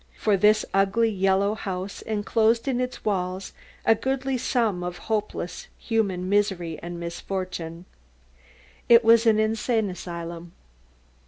[0.17, 3.53] For this ugly yellow house enclosed in its walls
[3.85, 7.85] a goodly sum of hopeless human misery and misfortune.
[8.89, 10.53] It was an insane asylum.